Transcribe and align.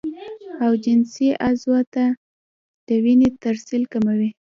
او 0.63 0.71
جنسي 0.83 1.27
عضو 1.47 1.75
ته 1.93 2.05
د 2.87 2.89
وينې 3.03 3.29
ترسيل 3.43 3.83
کموي 3.93 4.29